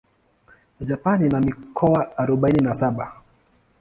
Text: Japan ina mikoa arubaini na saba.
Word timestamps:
Japan 0.81 1.23
ina 1.25 1.39
mikoa 1.39 2.17
arubaini 2.17 2.59
na 2.61 2.73
saba. 2.73 3.21